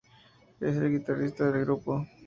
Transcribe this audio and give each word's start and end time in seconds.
Es 0.59 0.77
el 0.77 0.93
guitarrista 0.93 1.51
del 1.51 1.63
grupo. 1.63 2.07